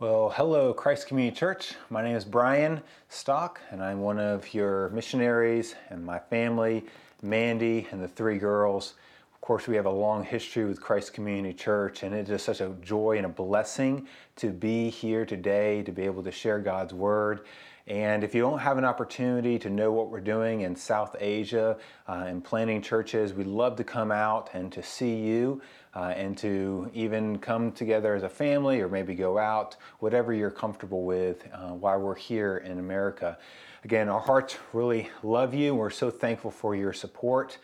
[0.00, 1.74] Well, hello, Christ Community Church.
[1.90, 6.84] My name is Brian Stock, and I'm one of your missionaries and my family,
[7.20, 8.94] Mandy and the three girls.
[9.34, 12.60] Of course, we have a long history with Christ Community Church, and it is such
[12.60, 14.06] a joy and a blessing
[14.36, 17.40] to be here today to be able to share God's Word.
[17.88, 21.78] And if you don't have an opportunity to know what we're doing in South Asia
[22.06, 25.62] uh, and planting churches, we'd love to come out and to see you
[25.96, 30.50] uh, and to even come together as a family or maybe go out, whatever you're
[30.50, 33.38] comfortable with uh, while we're here in America.
[33.84, 35.74] Again, our hearts really love you.
[35.74, 37.56] We're so thankful for your support.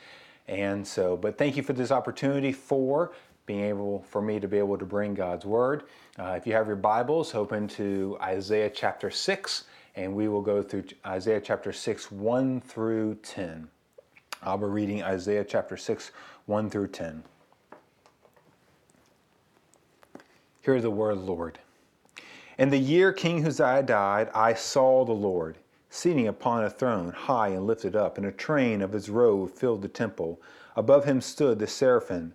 [0.48, 3.12] And so, but thank you for this opportunity for
[3.44, 5.82] being able for me to be able to bring God's word.
[6.18, 9.64] Uh, if you have your Bibles, open to Isaiah chapter 6,
[9.96, 13.68] and we will go through Isaiah chapter 6, 1 through 10.
[14.42, 16.10] I'll be reading Isaiah chapter 6,
[16.46, 17.22] 1 through 10.
[20.62, 21.58] Hear the word of the Lord.
[22.58, 25.58] In the year King Uzziah died, I saw the Lord
[25.90, 29.82] sitting upon a throne, high and lifted up, and a train of his robe filled
[29.82, 30.40] the temple.
[30.74, 32.34] Above him stood the seraphim.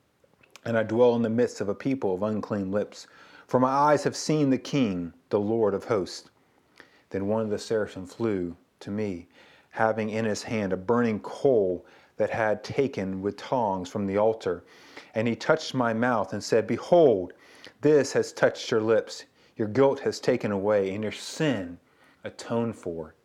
[0.65, 3.07] and I dwell in the midst of a people of unclean lips.
[3.47, 6.29] For my eyes have seen the King, the Lord of hosts.
[7.09, 9.27] Then one of the seraphim flew to me,
[9.71, 11.85] having in his hand a burning coal
[12.17, 14.63] that had taken with tongs from the altar.
[15.15, 17.33] And he touched my mouth and said, Behold,
[17.81, 19.25] this has touched your lips.
[19.57, 21.79] Your guilt has taken away, and your sin
[22.23, 23.15] atoned for.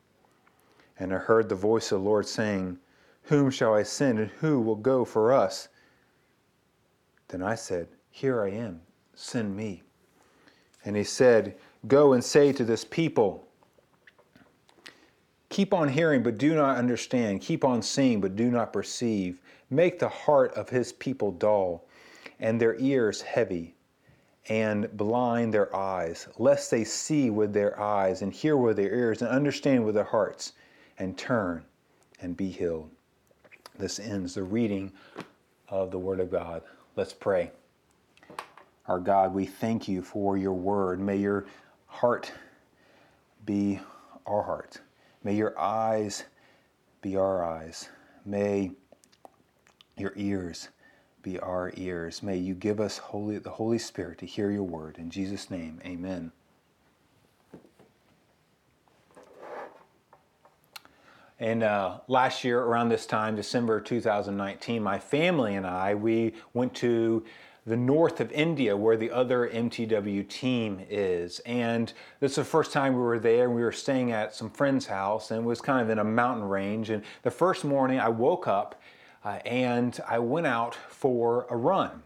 [0.98, 2.78] And I heard the voice of the Lord saying,
[3.24, 5.69] Whom shall I send, and who will go for us?
[7.36, 8.80] Then I said, Here I am,
[9.14, 9.82] send me.
[10.86, 11.54] And he said,
[11.86, 13.47] Go and say to this people,
[15.50, 17.42] Keep on hearing, but do not understand.
[17.42, 19.38] Keep on seeing, but do not perceive.
[19.69, 21.84] Make the heart of his people dull,
[22.41, 23.75] and their ears heavy
[24.48, 29.20] and blind their eyes, lest they see with their eyes and hear with their ears
[29.20, 30.54] and understand with their hearts
[30.98, 31.66] and turn
[32.19, 32.88] and be healed.
[33.78, 34.91] This ends the reading
[35.69, 36.62] of the Word of God.
[36.96, 37.50] Let's pray.
[38.88, 40.98] Our God, we thank you for your Word.
[40.98, 41.46] May your
[41.86, 42.32] heart
[43.44, 43.80] be
[44.26, 44.80] our heart.
[45.22, 46.24] May your eyes
[47.02, 47.90] be our eyes.
[48.24, 48.72] May
[49.96, 50.70] your ears
[51.22, 52.22] be our ears.
[52.22, 54.96] May you give us holy, the Holy Spirit to hear your word.
[54.98, 56.32] In Jesus' name, amen.
[61.38, 66.74] And uh, last year, around this time, December 2019, my family and I, we went
[66.76, 67.24] to
[67.66, 71.41] the north of India where the other MTW team is.
[71.41, 73.50] And this is the first time we were there.
[73.50, 76.48] We were staying at some friend's house and it was kind of in a mountain
[76.48, 76.91] range.
[76.91, 78.80] And the first morning I woke up
[79.25, 82.02] uh, and I went out for a run.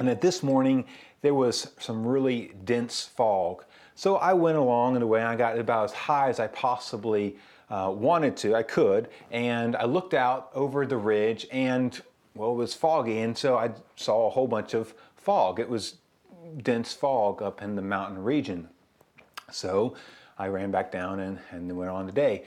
[0.00, 0.84] And at this morning,
[1.22, 3.64] there was some really dense fog.
[3.94, 7.36] So I went along in a way, I got about as high as I possibly
[7.70, 12.00] uh, wanted to, I could, and I looked out over the ridge and
[12.34, 15.58] well, it was foggy, and so I saw a whole bunch of fog.
[15.58, 15.96] It was
[16.62, 18.68] dense fog up in the mountain region.
[19.50, 19.96] So
[20.38, 22.44] I ran back down and, and went on the day.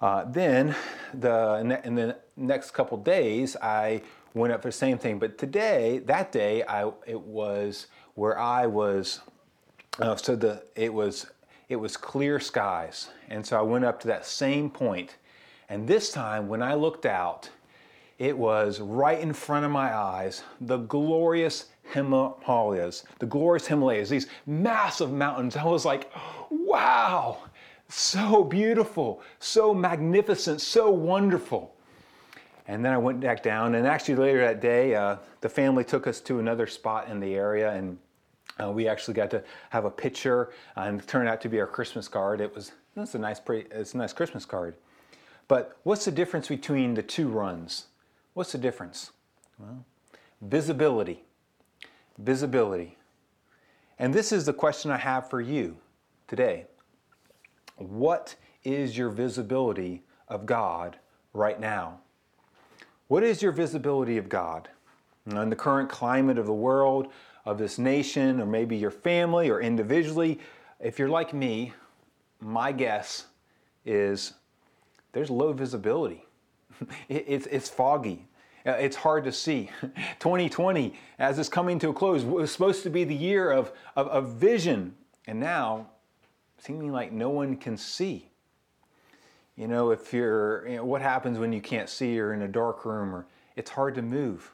[0.00, 0.74] Uh, then
[1.14, 4.02] the in the next couple days, I
[4.34, 5.18] went up for the same thing.
[5.18, 9.20] But today, that day, I it was where I was.
[9.98, 11.26] Uh, so the it was
[11.70, 15.16] it was clear skies, and so I went up to that same point.
[15.68, 17.48] and this time when I looked out,
[18.18, 24.26] it was right in front of my eyes the glorious Himalayas, the glorious Himalayas, these
[24.46, 25.56] massive mountains.
[25.56, 26.12] I was like,
[26.50, 27.38] wow,
[27.88, 31.76] so beautiful, so magnificent, so wonderful.
[32.66, 36.08] And then I went back down, and actually later that day, uh, the family took
[36.08, 37.96] us to another spot in the area, and
[38.62, 41.60] uh, we actually got to have a picture, uh, and it turned out to be
[41.60, 42.40] our Christmas card.
[42.40, 44.74] It was it's a nice, pretty, it's a nice Christmas card.
[45.48, 47.86] But what's the difference between the two runs?
[48.34, 49.12] What's the difference?
[49.58, 49.84] Well,
[50.40, 51.24] visibility.
[52.18, 52.96] Visibility.
[53.98, 55.76] And this is the question I have for you
[56.28, 56.66] today.
[57.76, 60.98] What is your visibility of God
[61.32, 62.00] right now?
[63.08, 64.68] What is your visibility of God?
[65.26, 67.12] In the current climate of the world,
[67.44, 70.38] of this nation, or maybe your family or individually,
[70.78, 71.72] if you're like me,
[72.40, 73.26] my guess
[73.84, 74.34] is
[75.12, 76.24] there's low visibility.
[77.08, 78.26] it's, it's foggy.
[78.66, 79.70] Uh, it's hard to see.
[80.18, 84.08] 2020, as it's coming to a close, was supposed to be the year of, of,
[84.08, 84.94] of vision,
[85.26, 85.86] and now
[86.58, 88.28] seeming like no one can see.
[89.56, 92.48] You know, if you're, you know, what happens when you can't see or in a
[92.48, 93.26] dark room, or
[93.56, 94.52] it's hard to move.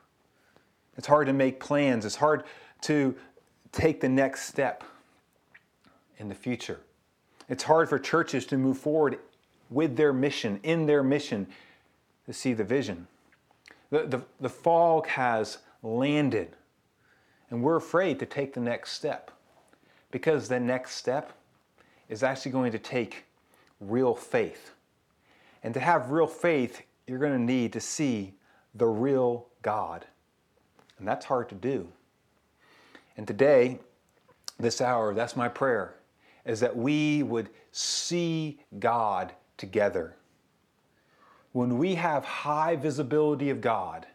[0.97, 2.05] It's hard to make plans.
[2.05, 2.45] It's hard
[2.83, 3.15] to
[3.73, 4.85] take the next step
[6.19, 6.81] in the future.
[7.49, 9.19] It's hard for churches to move forward
[9.71, 11.47] with their mission, in their mission,
[12.27, 13.07] to see the vision.
[13.91, 16.57] The, the, the fog has landed,
[17.51, 19.31] and we're afraid to take the next step
[20.11, 21.33] because the next step
[22.09, 23.25] is actually going to take
[23.81, 24.73] real faith.
[25.63, 28.35] And to have real faith, you're going to need to see
[28.75, 30.05] the real God.
[30.99, 31.89] And that's hard to do.
[33.17, 33.79] And today,
[34.59, 35.95] this hour, that's my prayer,
[36.45, 40.17] is that we would see God together.
[41.53, 44.07] When we have high visibility of God,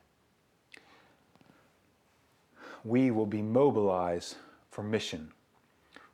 [2.84, 4.38] we will be mobilized
[4.70, 5.32] for mission.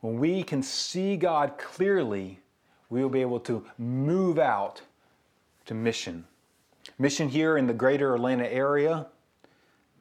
[0.01, 2.39] When we can see God clearly,
[2.89, 4.81] we will be able to move out
[5.65, 6.25] to mission.
[6.97, 9.07] Mission here in the greater Atlanta area,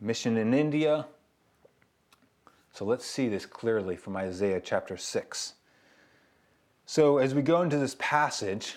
[0.00, 1.06] mission in India.
[2.76, 5.54] So let's see this clearly from Isaiah chapter 6.
[6.84, 8.74] So, as we go into this passage,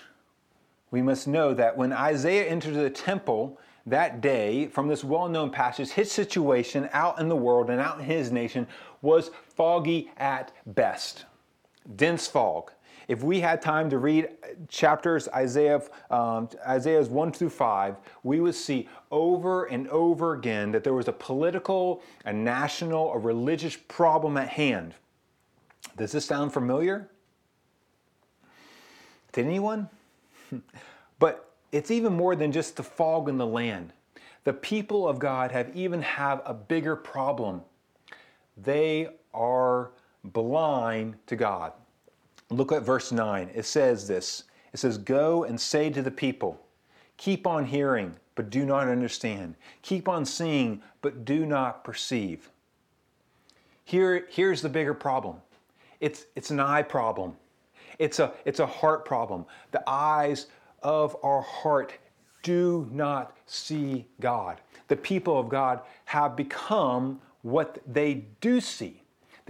[0.90, 5.50] we must know that when Isaiah entered the temple that day, from this well known
[5.50, 8.66] passage, his situation out in the world and out in his nation
[9.02, 11.26] was foggy at best.
[11.96, 12.72] Dense fog.
[13.10, 14.28] If we had time to read
[14.68, 20.84] chapters Isaiah, um, Isaiah's 1 through 5, we would see over and over again that
[20.84, 24.94] there was a political, a national, a religious problem at hand.
[25.96, 27.10] Does this sound familiar?
[29.32, 29.88] To anyone?
[31.18, 33.92] but it's even more than just the fog in the land.
[34.44, 37.62] The people of God have even have a bigger problem.
[38.56, 39.90] They are
[40.22, 41.72] blind to God.
[42.50, 43.50] Look at verse 9.
[43.54, 44.44] It says this.
[44.72, 46.60] It says, "Go and say to the people,
[47.16, 49.56] keep on hearing, but do not understand.
[49.82, 52.50] Keep on seeing, but do not perceive."
[53.84, 55.36] Here, here's the bigger problem.
[56.00, 57.36] It's, it's an eye problem.
[57.98, 59.46] It's a, it's a heart problem.
[59.72, 60.46] The eyes
[60.82, 61.92] of our heart
[62.42, 64.60] do not see God.
[64.88, 68.99] The people of God have become what they do see.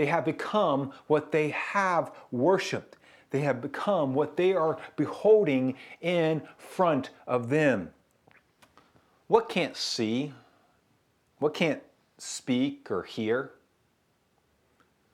[0.01, 2.97] They have become what they have worshiped.
[3.33, 7.91] They have become what they are beholding in front of them.
[9.27, 10.33] What can't see?
[11.39, 11.83] What can't
[12.17, 13.51] speak or hear?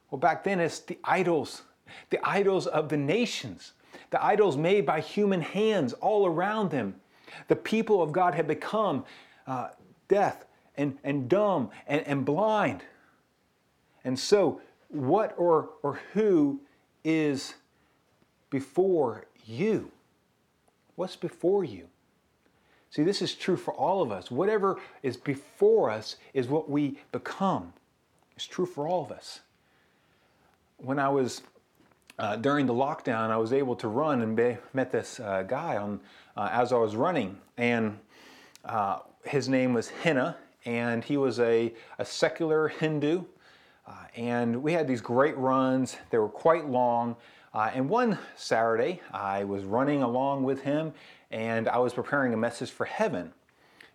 [0.09, 1.63] Well, back then it's the idols
[2.11, 3.73] the idols of the nations,
[4.11, 6.95] the idols made by human hands all around them.
[7.49, 9.05] The people of God had become
[9.49, 9.71] uh,
[10.07, 10.45] deaf
[10.77, 12.85] and, and dumb and, and blind.
[14.05, 16.61] And so, what or, or who
[17.05, 17.55] is
[18.51, 19.91] before you?
[20.97, 21.89] What's before you?
[22.91, 24.31] See, this is true for all of us.
[24.31, 27.73] Whatever is before us is what we become.
[28.37, 29.41] It's true for all of us.
[30.79, 31.43] When I was
[32.19, 35.77] uh, during the lockdown, I was able to run and be, met this uh, guy
[35.77, 36.01] on
[36.37, 37.99] uh, as I was running, and
[38.65, 43.25] uh, his name was Henna, and he was a, a secular Hindu,
[43.87, 45.97] uh, and we had these great runs.
[46.11, 47.17] They were quite long,
[47.55, 50.93] uh, and one Saturday I was running along with him,
[51.31, 53.33] and I was preparing a message for heaven,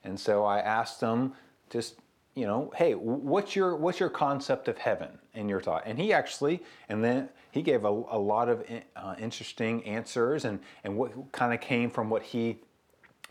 [0.04, 1.34] and so I asked him
[1.70, 1.96] just
[2.36, 5.84] you know, hey, what's your what's your concept of heaven in your thought?
[5.86, 10.60] And he actually, and then he gave a, a lot of uh, interesting answers and
[10.84, 12.60] and what kind of came from what he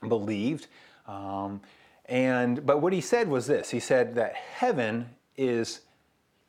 [0.07, 0.67] believed.
[1.07, 1.63] Um,
[2.07, 5.81] and but what he said was this: he said that heaven is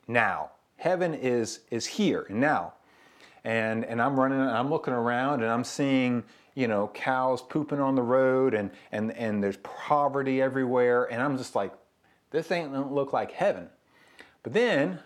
[0.08, 0.50] now.
[0.76, 2.74] Heaven is is here and now.
[3.44, 7.80] And and I'm running, and I'm looking around, and I'm seeing you know cows pooping
[7.80, 11.72] on the road, and and and there's poverty everywhere, and I'm just like
[12.32, 13.68] this ain't don't look like heaven.
[14.42, 14.98] But then,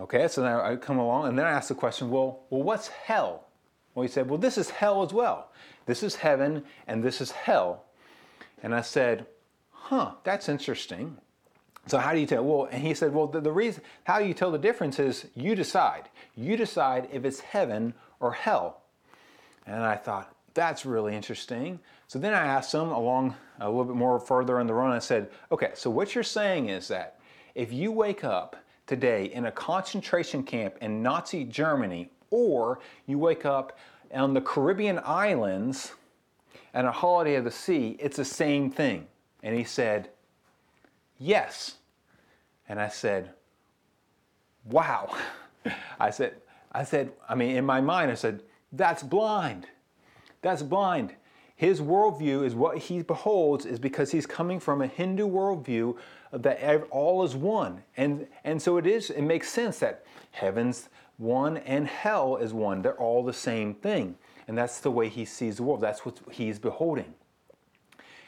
[0.00, 2.88] okay, so now I come along and then I ask the question, well, well, what's
[2.88, 3.48] hell?
[3.94, 5.50] Well, he said, well, this is hell as well.
[5.84, 7.84] This is heaven and this is hell.
[8.62, 9.26] And I said,
[9.70, 11.18] huh, that's interesting.
[11.86, 12.44] So how do you tell?
[12.44, 15.54] Well, and he said, well, the, the reason how you tell the difference is you
[15.54, 16.08] decide.
[16.36, 18.82] You decide if it's heaven or hell.
[19.66, 21.80] And I thought, that's really interesting.
[22.08, 24.98] So then I asked him along a little bit more further in the run, I
[24.98, 27.18] said, okay, so what you're saying is that
[27.54, 33.44] if you wake up today in a concentration camp in Nazi Germany, or you wake
[33.44, 33.78] up
[34.12, 35.92] on the Caribbean islands
[36.74, 39.06] and a holiday of the sea, it's the same thing.
[39.42, 40.10] And he said,
[41.22, 41.76] Yes.
[42.68, 43.30] And I said,
[44.64, 45.14] Wow.
[46.00, 46.34] I said,
[46.72, 49.66] I said, I mean, in my mind, I said, that's blind.
[50.40, 51.14] That's blind.
[51.54, 55.96] His worldview is what he beholds is because he's coming from a Hindu worldview
[56.32, 56.60] that
[56.90, 57.84] all is one.
[57.96, 60.88] And, and so it is, it makes sense that heaven's
[61.18, 62.82] one and hell is one.
[62.82, 64.16] They're all the same thing.
[64.48, 65.80] And that's the way he sees the world.
[65.80, 67.14] That's what he's beholding.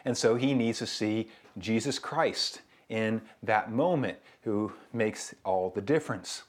[0.04, 5.80] And so he needs to see Jesus Christ in that moment who makes all the
[5.80, 6.42] difference.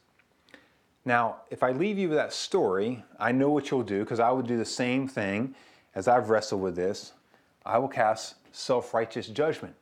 [1.06, 4.32] Now, if I leave you with that story, I know what you'll do because I
[4.32, 5.54] would do the same thing
[5.94, 7.14] as I've wrestled with this.
[7.66, 9.76] I will cast self righteous judgment.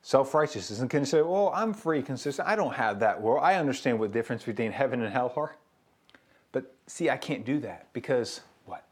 [0.00, 2.48] Self righteous isn't going to say, well, I'm free, consistent.
[2.48, 3.40] I don't have that world.
[3.42, 5.56] I understand what the difference between heaven and hell are.
[6.52, 8.84] But see, I can't do that because what?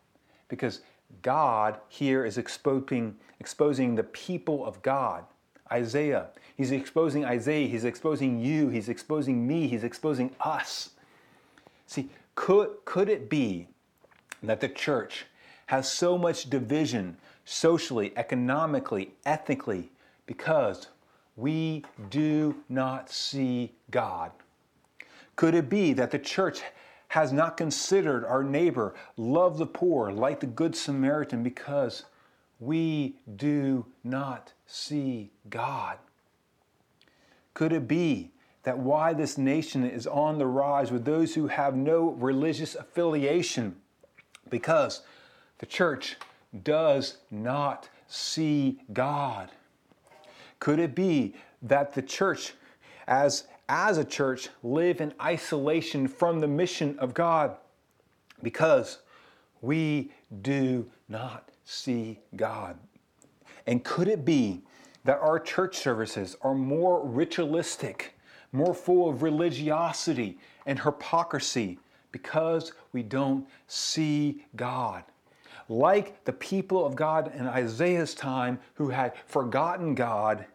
[0.48, 0.82] Because
[1.22, 5.24] God here is exposing, exposing the people of God.
[5.70, 6.28] Isaiah.
[6.56, 7.68] He's exposing Isaiah.
[7.68, 8.68] He's exposing you.
[8.68, 9.68] He's exposing me.
[9.68, 10.90] He's exposing us.
[11.86, 13.68] See, could, could it be
[14.42, 15.26] that the church
[15.66, 19.90] has so much division socially, economically, ethnically,
[20.26, 20.88] because
[21.36, 24.30] we do not see God?
[25.36, 26.62] Could it be that the church
[27.08, 32.04] has not considered our neighbor, love the poor, like the Good Samaritan, because
[32.58, 35.98] we do not see God?
[37.54, 38.30] Could it be
[38.66, 43.76] that why this nation is on the rise with those who have no religious affiliation
[44.50, 45.02] because
[45.58, 46.16] the church
[46.64, 49.50] does not see God.
[50.58, 52.54] Could it be that the church,
[53.06, 57.56] as, as a church, live in isolation from the mission of God
[58.42, 58.98] because
[59.60, 60.10] we
[60.42, 62.76] do not see God?
[63.66, 64.62] And could it be
[65.04, 68.16] that our church services are more ritualistic?
[68.56, 71.78] more full of religiosity and hypocrisy
[72.10, 75.04] because we don't see God.
[75.68, 80.46] Like the people of God in Isaiah's time who had forgotten God,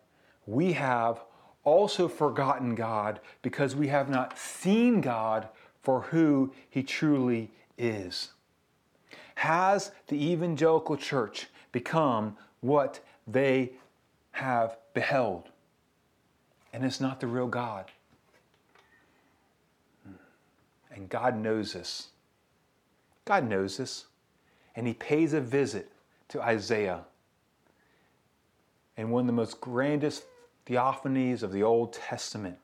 [0.48, 1.22] we have
[1.63, 5.48] also forgotten God because we have not seen God
[5.84, 8.32] for who He truly is.
[9.36, 13.74] Has the evangelical church become what they
[14.32, 15.50] have beheld?
[16.74, 17.86] and it's not the real God.
[20.06, 20.13] Hmm.
[20.94, 22.08] And God knows this.
[23.25, 24.06] God knows this.
[24.75, 25.91] And he pays a visit
[26.30, 27.01] to Isaiah.
[28.96, 30.24] And one of the most grandest
[30.65, 32.58] theophanies of the Old Testament.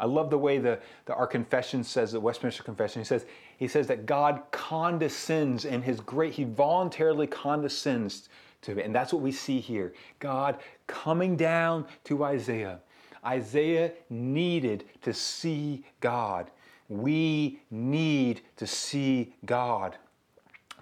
[0.00, 3.26] I love the way the, the, our confession says, the Westminster Confession, he says,
[3.56, 8.28] he says that God condescends in his great, he voluntarily condescends
[8.62, 8.84] to it.
[8.84, 9.92] And that's what we see here.
[10.18, 12.80] God coming down to Isaiah
[13.24, 16.50] Isaiah needed to see God.
[16.88, 19.96] We need to see God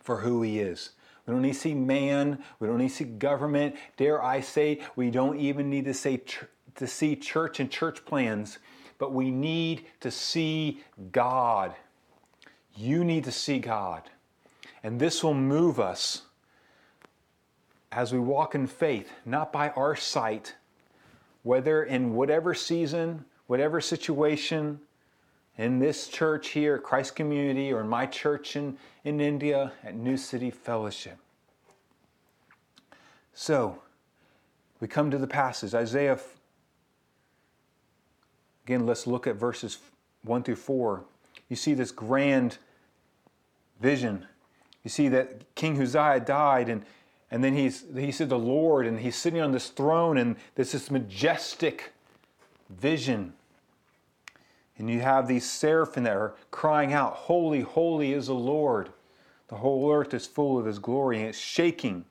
[0.00, 0.90] for who He is.
[1.26, 2.42] We don't need to see man.
[2.60, 3.74] We don't need to see government.
[3.96, 6.22] Dare I say, we don't even need to say
[6.76, 8.58] to see church and church plans,
[8.98, 11.74] but we need to see God.
[12.76, 14.02] You need to see God.
[14.84, 16.22] And this will move us
[17.92, 20.54] as we walk in faith, not by our sight,
[21.42, 24.80] whether in whatever season, whatever situation,
[25.58, 30.16] in this church here, Christ Community, or in my church in, in India at New
[30.16, 31.18] City Fellowship.
[33.32, 33.80] So,
[34.80, 36.18] we come to the passage, Isaiah.
[38.64, 39.78] Again, let's look at verses
[40.24, 41.04] 1 through 4.
[41.48, 42.58] You see this grand
[43.80, 44.26] vision.
[44.84, 46.84] You see that King Uzziah died, and
[47.30, 50.72] and then he's, he said the Lord, and he's sitting on this throne, and there's
[50.72, 51.92] this majestic
[52.70, 53.32] vision.
[54.78, 58.90] And you have these seraphim that are crying out, Holy, holy is the Lord.
[59.48, 62.04] The whole earth is full of his glory, and it's shaking.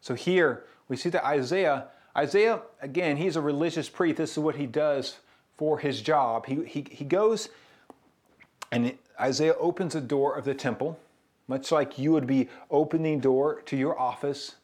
[0.00, 4.16] So here we see that Isaiah, Isaiah, again, he's a religious priest.
[4.16, 5.18] This is what he does
[5.56, 6.46] for his job.
[6.46, 7.48] He, he, he goes
[8.70, 10.98] and Isaiah opens the door of the temple
[11.48, 14.56] much like you would be opening door to your office.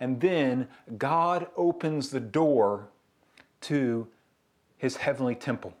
[0.00, 2.88] And then God opens the door
[3.62, 4.08] to
[4.78, 5.74] his heavenly temple.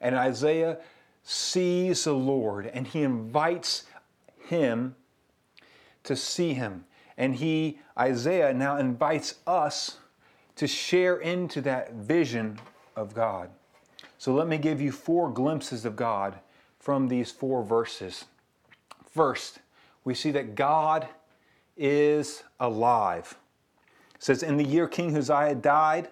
[0.00, 0.78] And Isaiah
[1.22, 3.84] sees the Lord and he invites
[4.46, 4.96] him
[6.04, 6.84] to see him.
[7.16, 9.98] And he, Isaiah, now invites us
[10.56, 12.58] to share into that vision
[12.96, 13.50] of God.
[14.18, 16.38] So let me give you four glimpses of God
[16.78, 18.24] from these four verses.
[19.10, 19.58] First,
[20.04, 21.08] we see that God
[21.76, 23.36] is alive.
[24.14, 26.08] It says, In the year King Uzziah died,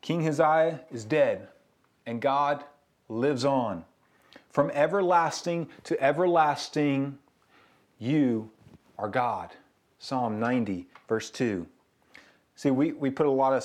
[0.00, 1.48] King Uzziah is dead,
[2.06, 2.64] and God
[3.08, 3.84] lives on.
[4.50, 7.18] From everlasting to everlasting,
[7.98, 8.50] you
[8.98, 9.50] are God.
[9.98, 11.66] Psalm 90, verse 2.
[12.56, 13.64] See, we, we put a lot of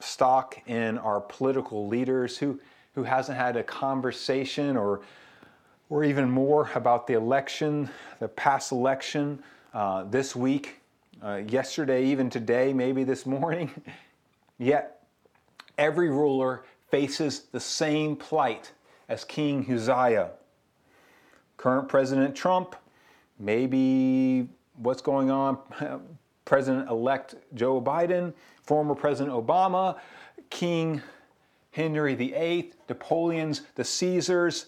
[0.00, 2.58] stock in our political leaders who,
[2.94, 5.02] who hasn't had a conversation or,
[5.92, 7.86] or even more about the election,
[8.18, 9.38] the past election
[9.74, 10.80] uh, this week,
[11.22, 13.70] uh, yesterday, even today, maybe this morning.
[14.58, 15.02] Yet,
[15.76, 18.72] every ruler faces the same plight
[19.10, 20.30] as King Uzziah.
[21.58, 22.74] Current President Trump,
[23.38, 25.58] maybe what's going on,
[26.46, 28.32] President elect Joe Biden,
[28.62, 29.98] former President Obama,
[30.48, 31.02] King
[31.72, 34.66] Henry VIII, Napoleon's, the Caesars,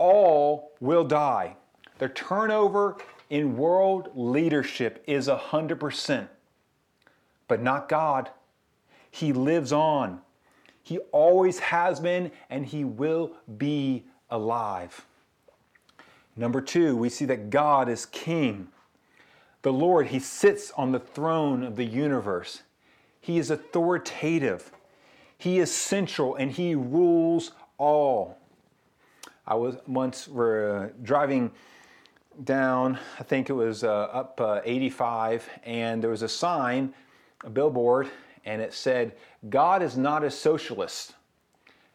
[0.00, 1.54] all will die.
[1.98, 2.96] The turnover
[3.28, 6.28] in world leadership is 100%,
[7.46, 8.30] but not God.
[9.10, 10.22] He lives on.
[10.82, 15.04] He always has been, and He will be alive.
[16.34, 18.68] Number two, we see that God is king.
[19.62, 22.62] The Lord, He sits on the throne of the universe.
[23.20, 24.72] He is authoritative.
[25.36, 28.39] He is central and He rules all.
[29.50, 31.50] I was once uh, driving
[32.44, 36.94] down, I think it was uh, up uh, 85, and there was a sign,
[37.42, 38.08] a billboard,
[38.44, 39.16] and it said,
[39.48, 41.16] God is not a socialist.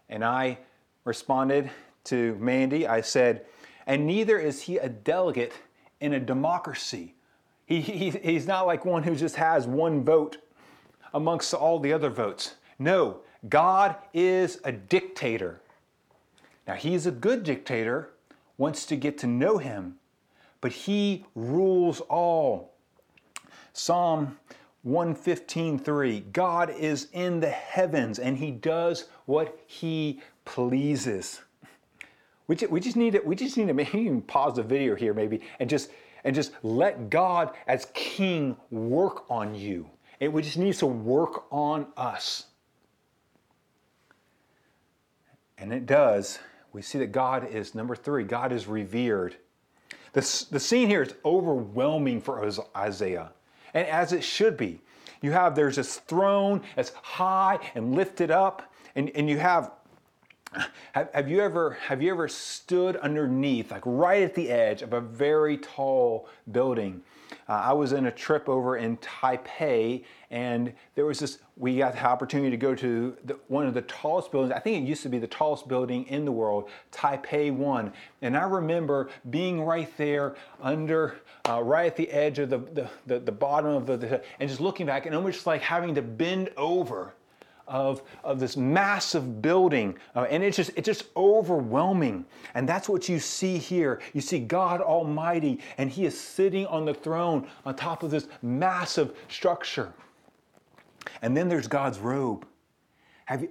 [0.10, 0.58] And I
[1.06, 1.72] responded
[2.04, 3.46] to Mandy, I said,
[3.88, 5.54] and neither is he a delegate
[6.02, 7.16] in a democracy.
[7.68, 10.40] He, he, he's not like one who just has one vote
[11.14, 12.56] amongst all the other votes.
[12.80, 15.62] No, God is a dictator.
[16.68, 18.12] Now, he's a good dictator,
[18.58, 19.96] wants to get to know him,
[20.62, 22.74] but he rules all.
[23.74, 24.38] Psalm
[24.86, 31.42] 115:3 God is in the heavens and he does what he pleases.
[32.48, 34.96] We just, we just need to we just need to maybe even pause the video
[34.96, 35.90] here maybe and just
[36.24, 39.90] and just let God as king work on you.
[40.20, 42.46] It just needs to work on us.
[45.58, 46.40] And it does.
[46.76, 49.38] We see that God is number 3, God is revered.
[50.12, 53.32] The, the scene here is overwhelming for Isaiah,
[53.74, 54.82] and as it should be.
[55.22, 59.72] You have, there's this throne that's high and lifted up, and, and you have
[60.92, 64.92] have, have, you ever have you ever stood underneath, like right at the edge of
[64.92, 67.02] a very tall building?
[67.48, 71.40] Uh, I was in a trip over in Taipei, and there was this.
[71.58, 74.52] We got the opportunity to go to the, one of the tallest buildings.
[74.52, 77.94] I think it used to be the tallest building in the world, Taipei One.
[78.22, 82.90] And I remember being right there under, uh, right at the edge of the the,
[83.06, 86.02] the, the bottom of the, the, and just looking back, and almost like having to
[86.02, 87.14] bend over
[87.68, 89.98] of, of this massive building.
[90.16, 92.26] Uh, and it's just, it's just overwhelming.
[92.54, 94.02] And that's what you see here.
[94.14, 98.28] You see God Almighty, and He is sitting on the throne on top of this
[98.42, 99.94] massive structure.
[101.22, 102.46] And then there's God's robe.
[103.26, 103.50] Have you,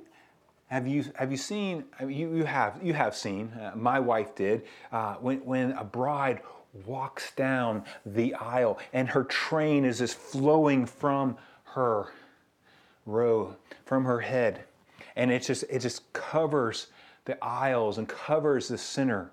[0.68, 4.64] have you, have you seen, you, you, have, you have seen, uh, my wife did,
[4.92, 6.40] uh, when, when a bride
[6.86, 12.08] walks down the aisle and her train is just flowing from her
[13.06, 14.64] robe from her head.
[15.16, 16.88] And it just, it just covers
[17.24, 19.30] the aisles and covers the center.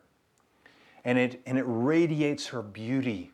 [1.04, 3.32] And it, and it radiates her beauty.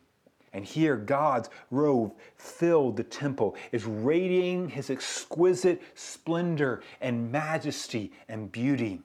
[0.54, 8.52] And here, God's robe filled the temple, is radiating his exquisite splendor and majesty and
[8.52, 9.02] beauty.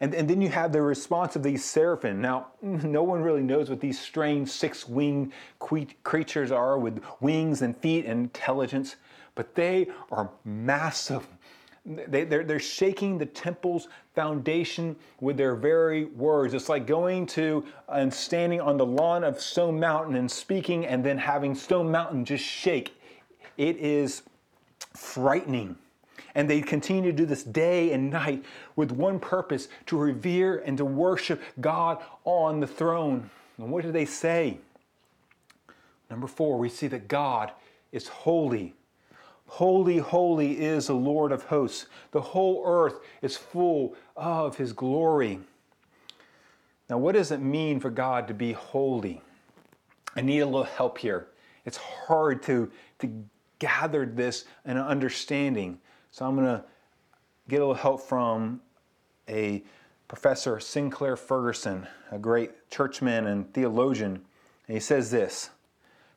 [0.00, 2.20] And, and then you have the response of these seraphim.
[2.20, 7.76] Now, no one really knows what these strange six winged creatures are with wings and
[7.76, 8.96] feet and intelligence
[9.38, 11.24] but they are massive.
[11.86, 16.54] They, they're, they're shaking the temple's foundation with their very words.
[16.54, 21.04] It's like going to and standing on the lawn of Stone Mountain and speaking and
[21.04, 23.00] then having Stone Mountain just shake.
[23.56, 24.22] It is
[24.96, 25.76] frightening.
[26.34, 28.44] And they continue to do this day and night
[28.76, 33.30] with one purpose to revere and to worship God on the throne.
[33.56, 34.58] And what do they say?
[36.10, 37.52] Number four, we see that God
[37.92, 38.74] is holy
[39.48, 41.86] Holy, holy is the Lord of hosts.
[42.12, 45.40] The whole earth is full of his glory.
[46.90, 49.22] Now, what does it mean for God to be holy?
[50.14, 51.28] I need a little help here.
[51.64, 53.24] It's hard to, to
[53.58, 55.80] gather this and understanding.
[56.18, 56.64] So I'm going to
[57.48, 58.60] get a little help from
[59.28, 59.62] a
[60.08, 64.22] professor, Sinclair Ferguson, a great churchman and theologian.
[64.66, 65.50] And he says this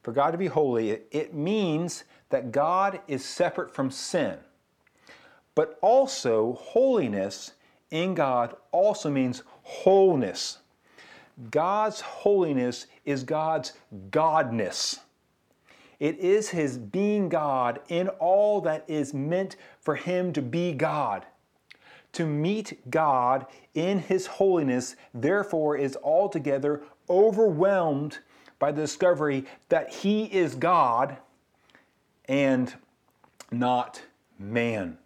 [0.02, 4.40] For God to be holy, it means that God is separate from sin.
[5.54, 7.52] But also, holiness
[7.92, 10.58] in God also means wholeness.
[11.52, 13.74] God's holiness is God's
[14.10, 14.98] godness.
[16.02, 21.28] It is His being God in all that is meant for Him to be God.
[22.14, 28.18] To meet God in His holiness, therefore, is altogether overwhelmed
[28.58, 31.18] by the discovery that He is God
[32.26, 32.74] and
[33.52, 34.02] not
[34.40, 34.98] man.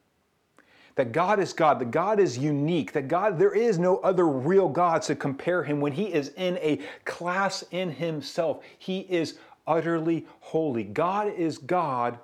[0.96, 4.70] That God is God, that God is unique, that God, there is no other real
[4.70, 8.64] God to compare Him when He is in a class in Himself.
[8.80, 10.84] He is utterly holy.
[10.84, 12.20] God is God,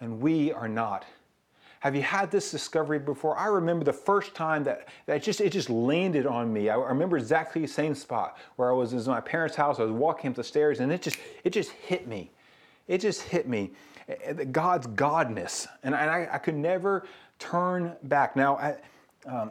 [0.00, 1.04] and we are not.
[1.80, 3.36] Have you had this discovery before?
[3.38, 6.68] I remember the first time that, that just it just landed on me.
[6.68, 9.78] I remember exactly the same spot where I was, in my parents' house.
[9.78, 12.30] I was walking up the stairs, and it just it just hit me.
[12.88, 13.72] It just hit me.
[14.08, 17.06] Eh, God's godness, and I, I could never
[17.38, 18.36] turn back.
[18.36, 18.76] Now, I,
[19.26, 19.50] um,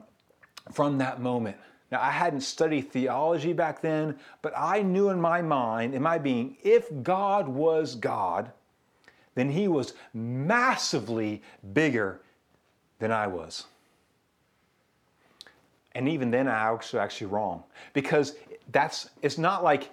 [0.71, 1.57] from that moment.
[1.91, 6.17] Now, I hadn't studied theology back then, but I knew in my mind, in my
[6.17, 8.51] being, if God was God,
[9.35, 11.43] then he was massively
[11.73, 12.21] bigger
[12.99, 13.65] than I was.
[15.93, 18.35] And even then, I was actually wrong because
[18.71, 19.91] that's it's not like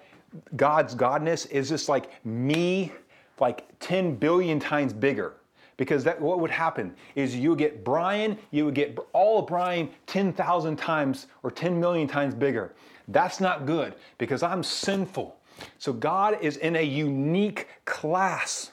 [0.55, 2.91] God's godness is just like me,
[3.39, 5.33] like 10 billion times bigger.
[5.77, 9.47] Because that what would happen is you would get Brian, you would get all of
[9.47, 12.73] Brian 10,000 times or 10 million times bigger.
[13.07, 15.35] That's not good because I'm sinful.
[15.77, 18.71] So God is in a unique class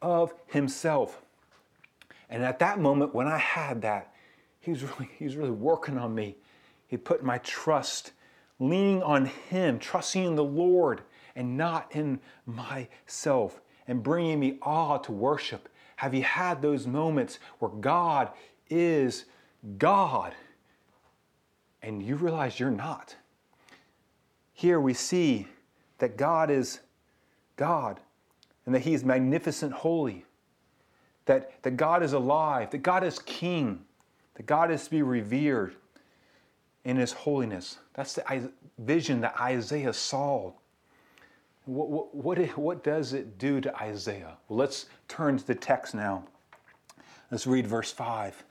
[0.00, 1.22] of himself.
[2.28, 4.12] And at that moment, when I had that,
[4.60, 6.36] he was really, he was really working on me.
[6.86, 8.12] He put my trust,
[8.58, 11.02] leaning on him, trusting in the Lord
[11.34, 15.68] and not in myself, and bringing me awe to worship.
[16.02, 18.30] Have you had those moments where God
[18.68, 19.26] is
[19.78, 20.34] God
[21.80, 23.14] and you realize you're not?
[24.52, 25.46] Here we see
[25.98, 26.80] that God is
[27.54, 28.00] God
[28.66, 30.24] and that He is magnificent, holy,
[31.26, 33.84] that, that God is alive, that God is king,
[34.34, 35.76] that God is to be revered
[36.84, 37.78] in His holiness.
[37.94, 40.50] That's the vision that Isaiah saw.
[41.64, 44.36] What, what, what, does it do to Isaiah?
[44.48, 46.24] Well, let's turn to the text now.
[47.30, 48.44] Let's read verse 5.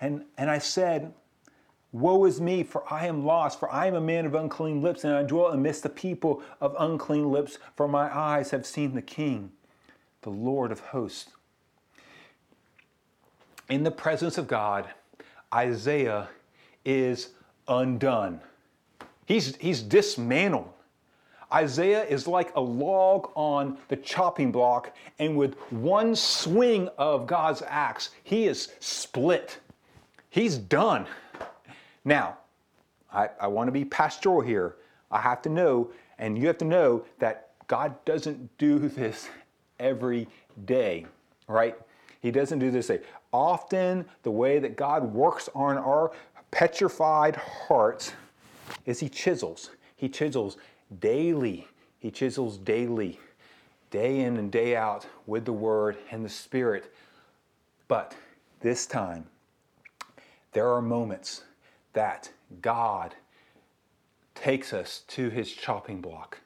[0.00, 1.12] And, and I said,
[1.92, 5.04] Woe is me, for I am lost, for I am a man of unclean lips,
[5.04, 9.02] and I dwell amidst the people of unclean lips, for my eyes have seen the
[9.02, 9.52] King,
[10.22, 11.30] the Lord of hosts.
[13.68, 14.88] In the presence of God,
[15.54, 16.28] Isaiah
[16.84, 17.30] is
[17.68, 18.40] undone.
[19.26, 20.72] He's, he's dismantled.
[21.52, 27.62] Isaiah is like a log on the chopping block, and with one swing of God's
[27.68, 29.58] axe, he is split.
[30.30, 31.06] He's done.
[32.04, 32.38] Now,
[33.12, 34.76] I, I want to be pastoral here.
[35.10, 39.28] I have to know, and you have to know that God doesn't do this
[39.78, 40.26] every
[40.64, 41.06] day,
[41.48, 41.76] right?
[42.20, 43.00] He doesn't do this day.
[43.32, 46.12] Often, the way that God works on our
[46.50, 48.12] petrified hearts
[48.86, 49.70] is He chisels.
[49.96, 50.56] He chisels
[51.00, 51.68] daily.
[51.98, 53.20] He chisels daily,
[53.90, 56.92] day in and day out with the Word and the Spirit.
[57.88, 58.14] But
[58.60, 59.26] this time,
[60.52, 61.44] there are moments
[61.92, 63.14] that God
[64.34, 66.38] takes us to his chopping block.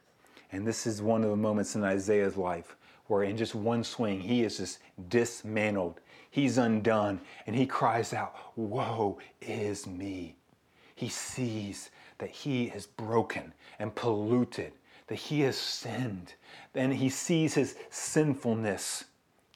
[0.51, 2.75] And this is one of the moments in Isaiah's life
[3.07, 4.79] where, in just one swing, he is just
[5.09, 5.99] dismantled.
[6.29, 7.21] He's undone.
[7.45, 10.35] And he cries out, Woe is me.
[10.95, 14.73] He sees that he is broken and polluted,
[15.07, 16.33] that he has sinned.
[16.73, 19.05] Then he sees his sinfulness.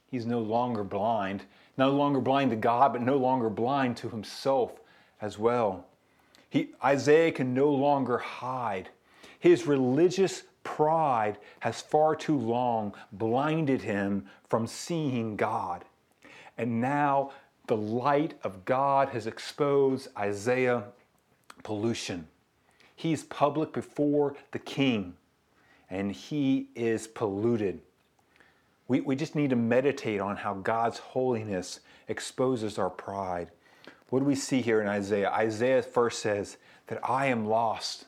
[0.09, 1.43] He's no longer blind,
[1.77, 4.79] no longer blind to God, but no longer blind to himself
[5.21, 5.85] as well.
[6.49, 8.89] He, Isaiah can no longer hide.
[9.39, 15.85] His religious pride has far too long blinded him from seeing God.
[16.57, 17.31] And now
[17.67, 20.83] the light of God has exposed Isaiah
[21.63, 22.27] pollution.
[23.01, 25.15] He's public before the king
[25.89, 27.81] and he is polluted.
[28.87, 33.49] We, we just need to meditate on how God's holiness exposes our pride.
[34.09, 35.31] What do we see here in Isaiah?
[35.31, 38.05] Isaiah first says that I am lost.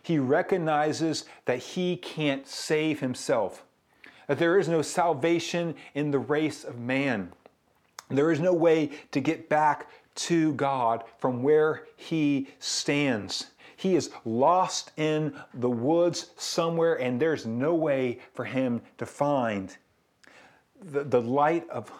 [0.00, 3.64] He recognizes that he can't save himself,
[4.28, 7.32] that there is no salvation in the race of man.
[8.10, 13.50] There is no way to get back to God from where he stands.
[13.76, 19.76] He is lost in the woods somewhere and there's no way for him to find.
[20.82, 21.90] The, the light of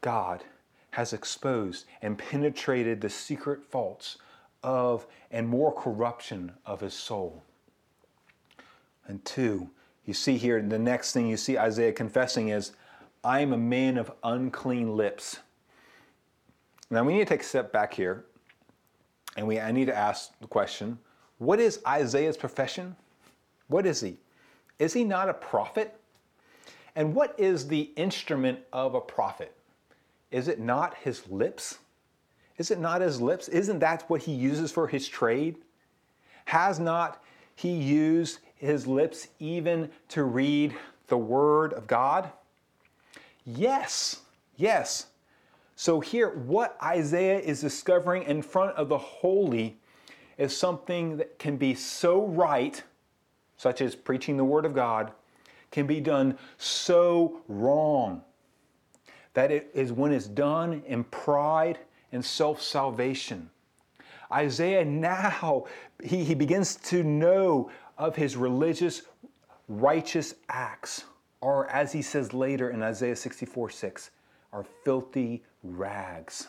[0.00, 0.44] God
[0.90, 4.18] has exposed and penetrated the secret faults
[4.62, 7.42] of and more corruption of his soul.
[9.06, 9.70] And two,
[10.04, 12.72] you see here, the next thing you see Isaiah confessing is,
[13.22, 15.40] I am a man of unclean lips.
[16.90, 18.24] Now we need to take a step back here,
[19.36, 20.98] and we I need to ask the question:
[21.38, 22.96] What is Isaiah's profession?
[23.68, 24.16] What is he?
[24.78, 25.98] Is he not a prophet?
[26.96, 29.54] And what is the instrument of a prophet?
[30.30, 31.78] Is it not his lips?
[32.58, 33.48] Is it not his lips?
[33.48, 35.56] Isn't that what he uses for his trade?
[36.46, 37.22] Has not
[37.54, 40.74] he used his lips even to read
[41.06, 42.30] the word of God?
[43.44, 44.22] Yes,
[44.56, 45.06] yes.
[45.76, 49.76] So, here, what Isaiah is discovering in front of the holy
[50.38, 52.82] is something that can be so right,
[53.56, 55.12] such as preaching the Word of God,
[55.70, 58.22] can be done so wrong
[59.34, 61.78] that it is when it's done in pride
[62.12, 63.50] and self salvation.
[64.32, 65.66] Isaiah now,
[66.02, 69.02] he, he begins to know of his religious,
[69.68, 71.04] righteous acts,
[71.40, 74.10] or as he says later in Isaiah 64 6,
[74.52, 76.48] are filthy rags.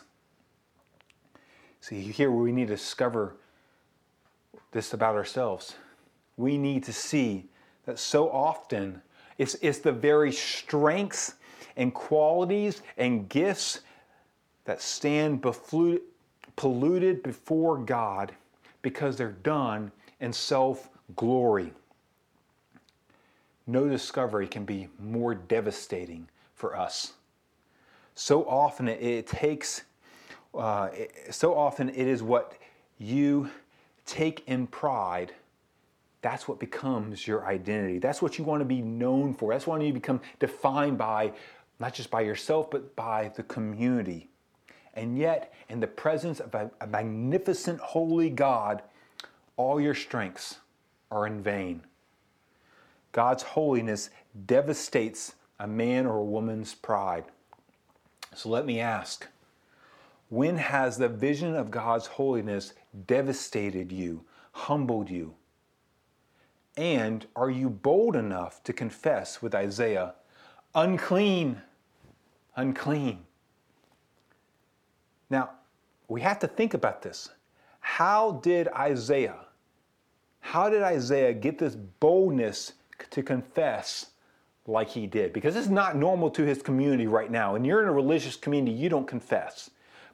[1.80, 3.36] See, here we need to discover
[4.72, 5.76] this about ourselves.
[6.36, 7.46] We need to see
[7.86, 9.02] that so often
[9.38, 11.34] it's, it's the very strengths
[11.76, 13.80] and qualities and gifts
[14.64, 16.00] that stand beflu-
[16.56, 18.32] polluted before God
[18.82, 21.72] because they're done in self glory.
[23.66, 27.14] No discovery can be more devastating for us
[28.20, 29.82] so often it, it takes,
[30.54, 32.52] uh, it, so often it is what
[32.98, 33.48] you
[34.10, 35.32] take in pride.
[36.20, 37.98] That's what becomes your identity.
[37.98, 39.52] That's what you want to be known for.
[39.52, 41.32] That's what you become defined by,
[41.78, 44.28] not just by yourself, but by the community.
[44.94, 48.82] And yet, in the presence of a, a magnificent, holy God,
[49.56, 50.56] all your strengths
[51.10, 51.82] are in vain.
[53.12, 54.10] God's holiness
[54.46, 57.24] devastates a man or a woman's pride.
[58.34, 59.26] So let me ask
[60.28, 62.72] when has the vision of God's holiness
[63.06, 65.34] devastated you, humbled you?
[66.76, 70.14] And are you bold enough to confess with Isaiah,
[70.74, 71.60] unclean,
[72.56, 73.24] unclean?
[75.28, 75.50] Now,
[76.08, 77.28] we have to think about this.
[77.80, 79.46] How did Isaiah,
[80.40, 82.72] how did Isaiah get this boldness
[83.10, 84.10] to confess
[84.66, 87.54] like he did because it's not normal to his community right now.
[87.54, 89.70] And you're in a religious community, you don't confess.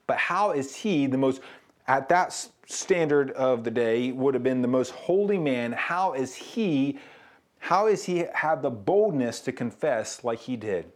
[0.07, 1.41] But how is he the most,
[1.87, 5.71] at that standard of the day, would have been the most holy man?
[5.71, 6.99] How is he,
[7.59, 10.91] how is he have the boldness to confess like he did?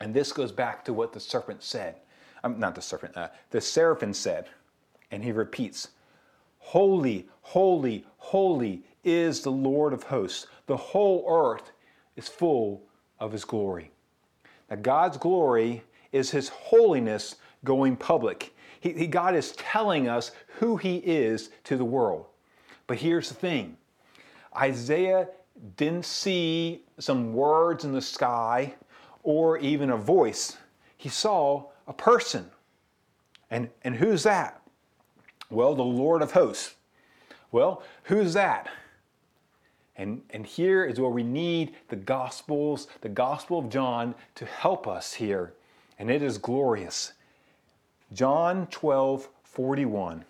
[0.00, 1.96] And this goes back to what the serpent said.
[2.44, 4.48] I'm um, not the serpent, uh, the seraphim said.
[5.12, 5.88] And he repeats,
[6.58, 10.46] Holy, holy, holy is the Lord of hosts.
[10.66, 11.72] The whole earth
[12.16, 12.82] is full
[13.18, 13.90] of His glory.
[14.70, 18.54] Now, God's glory is His holiness going public.
[18.82, 22.26] He, he, God is telling us who He is to the world.
[22.88, 23.76] But here's the thing
[24.56, 25.28] Isaiah
[25.76, 28.74] didn't see some words in the sky
[29.22, 30.56] or even a voice,
[30.96, 32.50] he saw a person.
[33.50, 34.60] And, and who's that?
[35.48, 36.74] Well, the Lord of hosts.
[37.52, 38.68] Well, who's that?
[39.94, 44.88] And, and here is where we need the Gospels, the Gospel of John, to help
[44.88, 45.52] us here.
[45.98, 47.12] And it is glorious.
[48.12, 50.24] John 12, 41.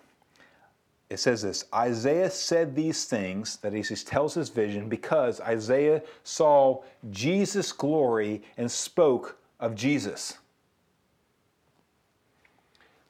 [1.09, 6.81] It says this Isaiah said these things, that he tells his vision, because Isaiah saw
[7.11, 10.37] Jesus' glory and spoke of Jesus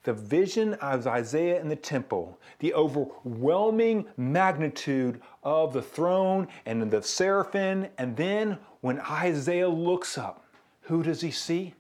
[0.04, 7.02] the vision of Isaiah in the temple, the overwhelming magnitude of the throne and the
[7.02, 10.46] seraphim, and then when Isaiah looks up,
[10.82, 11.74] who does he see?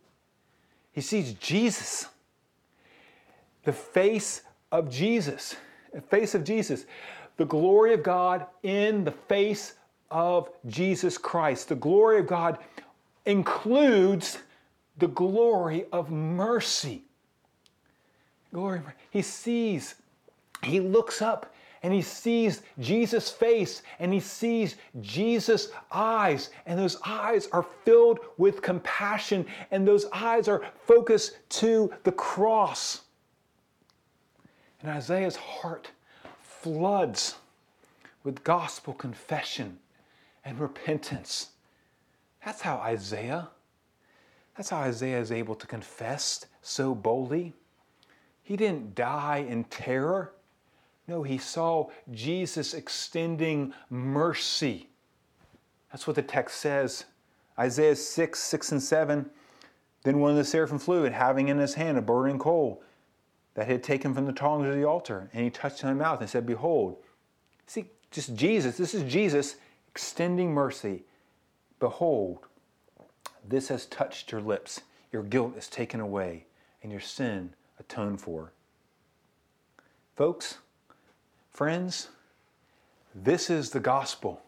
[0.93, 2.07] He sees Jesus,
[3.63, 5.55] the face of Jesus,
[5.93, 6.85] the face of Jesus,
[7.37, 9.75] the glory of God in the face
[10.11, 11.69] of Jesus Christ.
[11.69, 12.59] The glory of God
[13.25, 14.39] includes
[14.97, 17.03] the glory of mercy
[18.53, 18.81] glory.
[19.09, 19.95] He sees,
[20.63, 26.97] he looks up and he sees Jesus' face and he sees Jesus' eyes, and those
[27.05, 33.01] eyes are filled with compassion, and those eyes are focused to the cross.
[34.83, 35.91] And Isaiah's heart
[36.41, 37.35] floods
[38.23, 39.79] with gospel confession
[40.43, 41.51] and repentance.
[42.45, 43.47] That's how Isaiah,
[44.57, 47.53] that's how Isaiah is able to confess so boldly.
[48.43, 50.33] He didn't die in terror.
[51.07, 54.89] No, he saw Jesus extending mercy.
[55.91, 57.05] That's what the text says.
[57.57, 59.29] Isaiah 6, 6 and 7.
[60.03, 62.83] Then one of the seraphim flew, and having in his hand a burning coal
[63.55, 66.29] that had taken from the tongs of the altar, and he touched my mouth and
[66.29, 66.97] said, Behold,
[67.67, 69.55] see, just Jesus, this is Jesus
[69.89, 71.03] extending mercy.
[71.79, 72.39] Behold,
[73.47, 74.81] this has touched your lips.
[75.11, 76.45] Your guilt is taken away,
[76.81, 78.53] and your sin atoned for.
[80.15, 80.57] Folks,
[81.51, 82.09] friends,
[83.13, 84.41] this is the gospel.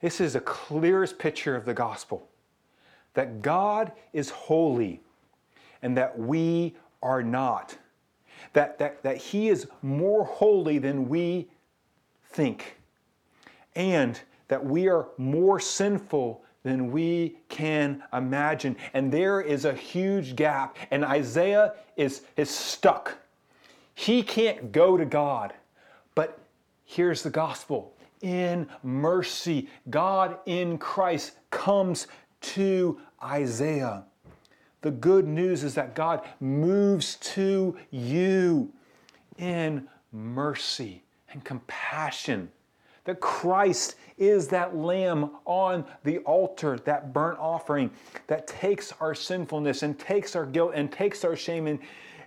[0.00, 2.28] This is the clearest picture of the gospel
[3.14, 5.00] that God is holy
[5.82, 7.76] and that we are not.
[8.52, 11.48] That, that, that He is more holy than we
[12.30, 12.76] think.
[13.74, 18.76] And that we are more sinful than we can imagine.
[18.92, 23.18] And there is a huge gap, and Isaiah is, is stuck.
[23.94, 25.52] He can't go to God.
[26.14, 26.38] But
[26.84, 32.06] here's the gospel in mercy, God in Christ comes
[32.40, 34.04] to Isaiah.
[34.84, 38.70] The good news is that God moves to you
[39.38, 42.50] in mercy and compassion.
[43.04, 47.92] That Christ is that lamb on the altar, that burnt offering
[48.26, 51.78] that takes our sinfulness and takes our guilt and takes our shame and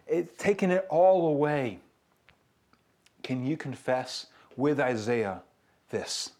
[0.07, 1.77] it's taken it all away.
[3.21, 5.43] Can you confess with Isaiah
[5.91, 6.31] this?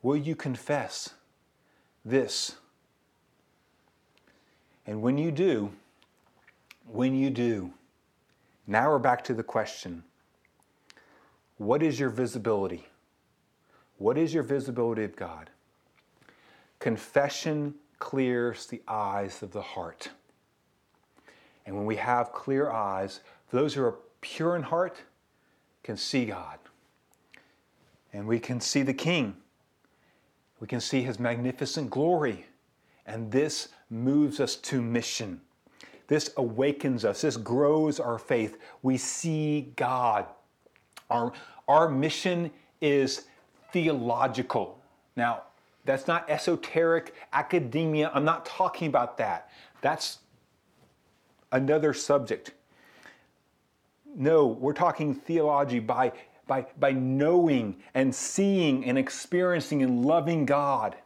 [0.00, 1.10] Will you confess
[2.06, 2.56] this?
[4.86, 5.72] And when you do,
[6.86, 7.72] when you do,
[8.66, 10.04] now we're back to the question
[11.56, 12.86] what is your visibility?
[13.98, 15.50] What is your visibility of God?
[16.80, 20.10] Confession clears the eyes of the heart.
[21.64, 23.20] And when we have clear eyes,
[23.50, 25.02] those who are pure in heart
[25.82, 26.58] can see God.
[28.12, 29.36] And we can see the King.
[30.60, 32.46] We can see his magnificent glory.
[33.06, 35.40] And this moves us to mission.
[36.06, 37.22] This awakens us.
[37.22, 38.58] This grows our faith.
[38.82, 40.26] We see God.
[41.08, 41.32] Our,
[41.66, 43.24] our mission is
[43.72, 44.78] theological.
[45.16, 45.44] Now,
[45.84, 48.10] that's not esoteric academia.
[48.14, 49.50] I'm not talking about that.
[49.80, 50.18] That's
[51.52, 52.52] another subject.
[54.16, 56.12] No, we're talking theology by,
[56.46, 60.96] by, by knowing and seeing and experiencing and loving God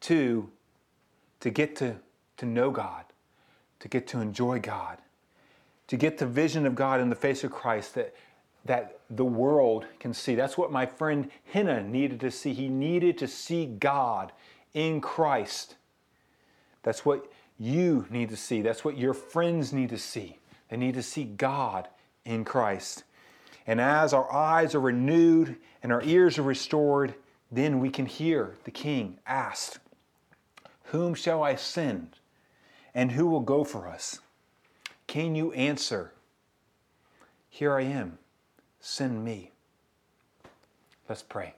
[0.00, 0.50] to
[1.46, 1.94] to get to,
[2.38, 3.04] to know God,
[3.78, 4.98] to get to enjoy God,
[5.86, 8.16] to get the vision of God in the face of Christ that,
[8.64, 10.34] that the world can see.
[10.34, 12.52] That's what my friend Henna needed to see.
[12.52, 14.32] He needed to see God
[14.74, 15.76] in Christ.
[16.82, 17.30] That's what
[17.60, 18.60] you need to see.
[18.60, 20.38] That's what your friends need to see.
[20.68, 21.86] They need to see God
[22.24, 23.04] in Christ.
[23.68, 27.14] And as our eyes are renewed and our ears are restored,
[27.52, 29.78] then we can hear the King ask,
[30.86, 32.18] whom shall I send?
[32.94, 34.20] And who will go for us?
[35.06, 36.12] Can you answer?
[37.48, 38.18] Here I am.
[38.80, 39.52] Send me.
[41.08, 41.54] Let's pray.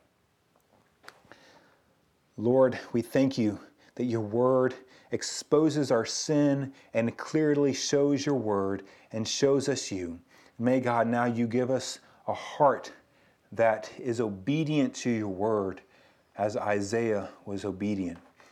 [2.36, 3.58] Lord, we thank you
[3.94, 4.74] that your word
[5.10, 10.20] exposes our sin and clearly shows your word and shows us you.
[10.58, 12.92] May God now you give us a heart
[13.52, 15.80] that is obedient to your word
[16.36, 18.18] as Isaiah was obedient.